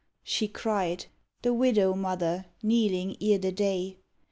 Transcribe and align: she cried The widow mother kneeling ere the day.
she 0.23 0.47
cried 0.47 1.05
The 1.43 1.53
widow 1.53 1.93
mother 1.93 2.45
kneeling 2.63 3.17
ere 3.21 3.37
the 3.37 3.51
day. 3.51 3.99